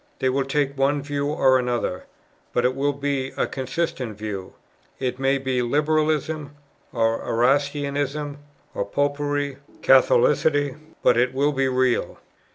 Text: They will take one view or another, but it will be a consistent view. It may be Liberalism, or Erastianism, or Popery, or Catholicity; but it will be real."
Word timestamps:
They 0.17 0.29
will 0.29 0.45
take 0.45 0.75
one 0.75 1.03
view 1.03 1.27
or 1.27 1.59
another, 1.59 2.05
but 2.53 2.65
it 2.65 2.73
will 2.75 2.91
be 2.91 3.33
a 3.37 3.45
consistent 3.45 4.17
view. 4.17 4.53
It 4.97 5.19
may 5.19 5.37
be 5.37 5.61
Liberalism, 5.61 6.55
or 6.91 7.21
Erastianism, 7.23 8.39
or 8.73 8.83
Popery, 8.83 9.57
or 9.57 9.59
Catholicity; 9.83 10.73
but 11.03 11.17
it 11.17 11.35
will 11.35 11.51
be 11.51 11.67
real." 11.67 12.17